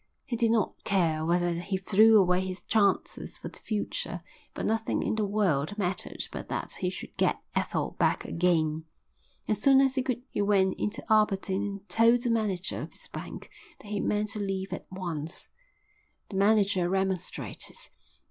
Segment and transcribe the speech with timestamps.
[0.25, 4.23] He did not care whether he threw away his chances for the future,
[4.55, 8.85] for nothing in the world mattered but that he should get Ethel back again.
[9.47, 13.07] As soon as he could he went into Aberdeen and told the manager of his
[13.09, 15.49] bank that he meant to leave at once.
[16.29, 17.77] The manager remonstrated.